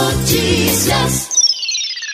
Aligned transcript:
Notícias. 0.00 1.39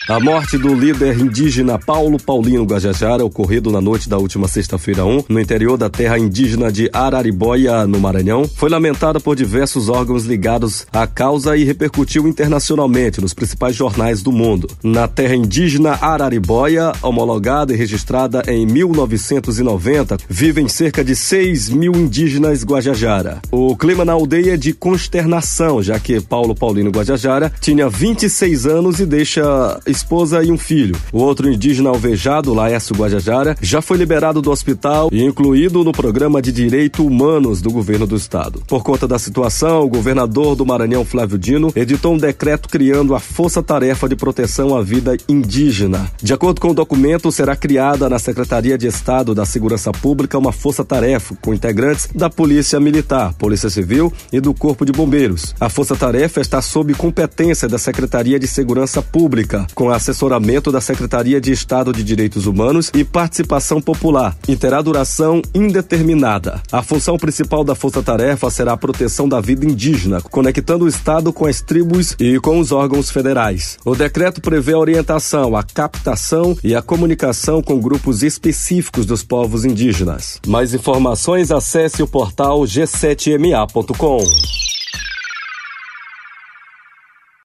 A 0.09 0.21
morte 0.21 0.57
do 0.57 0.73
líder 0.73 1.19
indígena 1.19 1.77
Paulo 1.77 2.17
Paulino 2.17 2.63
Guajajara, 2.63 3.25
ocorrido 3.25 3.69
na 3.69 3.81
noite 3.81 4.07
da 4.07 4.17
última 4.17 4.47
sexta-feira 4.47 5.03
1, 5.03 5.25
no 5.27 5.37
interior 5.37 5.77
da 5.77 5.89
terra 5.89 6.17
indígena 6.17 6.71
de 6.71 6.89
Araribóia, 6.93 7.85
no 7.85 7.99
Maranhão, 7.99 8.49
foi 8.55 8.69
lamentada 8.69 9.19
por 9.19 9.35
diversos 9.35 9.89
órgãos 9.89 10.23
ligados 10.23 10.87
à 10.93 11.05
causa 11.05 11.57
e 11.57 11.65
repercutiu 11.65 12.25
internacionalmente 12.25 13.19
nos 13.19 13.33
principais 13.33 13.75
jornais 13.75 14.23
do 14.23 14.31
mundo. 14.31 14.69
Na 14.81 15.09
terra 15.09 15.35
indígena 15.35 15.99
Araribóia, 15.99 16.93
homologada 17.01 17.73
e 17.73 17.75
registrada 17.75 18.43
em 18.47 18.65
1990, 18.65 20.19
vivem 20.29 20.69
cerca 20.69 21.03
de 21.03 21.17
6 21.17 21.67
mil 21.67 21.91
indígenas 21.93 22.63
Guajajara. 22.63 23.41
O 23.51 23.75
clima 23.75 24.05
na 24.05 24.13
aldeia 24.13 24.53
é 24.53 24.57
de 24.57 24.71
consternação, 24.71 25.83
já 25.83 25.99
que 25.99 26.21
Paulo 26.21 26.55
Paulino 26.55 26.91
Guajajara 26.91 27.51
tinha 27.59 27.89
26 27.89 28.65
anos 28.65 29.01
e 29.01 29.05
deixa 29.05 29.77
esposa 29.97 30.43
e 30.43 30.51
um 30.51 30.57
filho. 30.57 30.95
O 31.11 31.19
outro 31.19 31.51
indígena 31.51 31.89
alvejado, 31.89 32.53
Laércio 32.53 32.95
Guajajara, 32.95 33.57
já 33.61 33.81
foi 33.81 33.97
liberado 33.97 34.41
do 34.41 34.51
hospital 34.51 35.09
e 35.11 35.23
incluído 35.23 35.83
no 35.83 35.91
programa 35.91 36.41
de 36.41 36.51
direitos 36.51 37.05
humanos 37.05 37.61
do 37.61 37.71
governo 37.71 38.05
do 38.05 38.15
estado. 38.15 38.61
Por 38.67 38.83
conta 38.83 39.07
da 39.07 39.19
situação, 39.19 39.81
o 39.81 39.89
governador 39.89 40.55
do 40.55 40.65
Maranhão, 40.65 41.03
Flávio 41.03 41.37
Dino, 41.37 41.71
editou 41.75 42.13
um 42.13 42.17
decreto 42.17 42.69
criando 42.69 43.15
a 43.15 43.19
Força 43.19 43.61
Tarefa 43.61 44.07
de 44.07 44.15
Proteção 44.15 44.75
à 44.75 44.81
Vida 44.81 45.17
Indígena. 45.27 46.11
De 46.21 46.33
acordo 46.33 46.61
com 46.61 46.69
o 46.69 46.73
documento, 46.73 47.31
será 47.31 47.55
criada 47.55 48.09
na 48.09 48.19
Secretaria 48.19 48.77
de 48.77 48.87
Estado 48.87 49.33
da 49.33 49.45
Segurança 49.45 49.91
Pública 49.91 50.37
uma 50.37 50.51
força-tarefa 50.51 51.35
com 51.41 51.53
integrantes 51.53 52.09
da 52.13 52.29
Polícia 52.29 52.79
Militar, 52.79 53.33
Polícia 53.33 53.69
Civil 53.69 54.13
e 54.31 54.39
do 54.39 54.53
Corpo 54.53 54.85
de 54.85 54.91
Bombeiros. 54.91 55.55
A 55.59 55.69
força-tarefa 55.69 56.39
está 56.41 56.61
sob 56.61 56.93
competência 56.93 57.67
da 57.67 57.77
Secretaria 57.77 58.39
de 58.39 58.47
Segurança 58.47 59.01
Pública, 59.01 59.65
com 59.73 59.86
assessoramento 59.91 60.71
da 60.71 60.81
Secretaria 60.81 61.39
de 61.39 61.51
Estado 61.51 61.93
de 61.93 62.03
Direitos 62.03 62.45
Humanos 62.45 62.91
e 62.93 63.03
Participação 63.03 63.81
Popular 63.81 64.35
e 64.47 64.55
terá 64.55 64.81
duração 64.81 65.41
indeterminada. 65.53 66.61
A 66.71 66.81
função 66.81 67.17
principal 67.17 67.63
da 67.63 67.75
Força 67.75 68.01
Tarefa 68.01 68.49
será 68.49 68.73
a 68.73 68.77
proteção 68.77 69.27
da 69.27 69.39
vida 69.39 69.65
indígena, 69.65 70.21
conectando 70.21 70.85
o 70.85 70.87
Estado 70.87 71.33
com 71.33 71.45
as 71.45 71.61
tribos 71.61 72.15
e 72.19 72.39
com 72.39 72.59
os 72.59 72.71
órgãos 72.71 73.09
federais. 73.09 73.77
O 73.85 73.95
decreto 73.95 74.41
prevê 74.41 74.73
a 74.73 74.79
orientação, 74.79 75.55
a 75.55 75.63
captação 75.63 76.57
e 76.63 76.75
a 76.75 76.81
comunicação 76.81 77.61
com 77.61 77.79
grupos 77.79 78.23
específicos 78.23 79.05
dos 79.05 79.23
povos 79.23 79.65
indígenas. 79.65 80.39
Mais 80.45 80.73
informações 80.73 81.51
acesse 81.51 82.03
o 82.03 82.07
portal 82.07 82.61
g7ma.com. 82.61 84.66